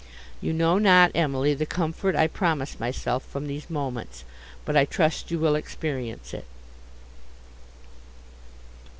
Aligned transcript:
You 0.41 0.51
know 0.51 0.79
not, 0.79 1.11
Emily, 1.13 1.53
the 1.53 1.67
comfort 1.67 2.15
I 2.15 2.25
promise 2.25 2.79
myself 2.79 3.21
from 3.23 3.45
these 3.45 3.69
moments; 3.69 4.23
but 4.65 4.75
I 4.75 4.83
trust 4.83 5.29
you 5.29 5.37
will 5.37 5.53
experience 5.53 6.33
it." 6.33 6.45